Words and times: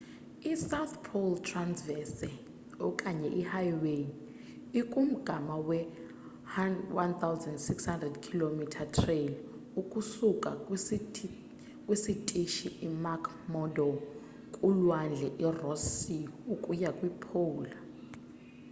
i 0.51 0.53
south 0.69 0.95
pole 1.07 1.33
traverse 1.49 2.29
okanye 2.87 3.29
i 3.39 3.41
highway 3.53 4.01
ikumgama 4.79 5.55
we 5.67 5.79
1600 6.55 8.15
km 8.27 8.59
trail 8.97 9.31
ukusuka 9.81 10.49
kwisitishi 11.85 12.67
i 12.85 12.87
mcmurdo 13.03 13.87
kulwandle 14.55 15.27
i 15.45 15.47
ross 15.59 15.83
sea 15.99 16.27
ukuya 16.53 16.89
kwi 16.97 17.09
pole 17.25 17.71